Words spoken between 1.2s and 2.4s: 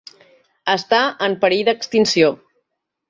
en perill d'extinció.